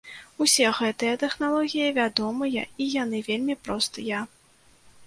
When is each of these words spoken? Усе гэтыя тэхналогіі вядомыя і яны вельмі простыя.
Усе 0.43 0.69
гэтыя 0.77 1.19
тэхналогіі 1.23 1.91
вядомыя 1.99 2.65
і 2.65 2.83
яны 3.03 3.17
вельмі 3.31 3.59
простыя. 3.69 4.29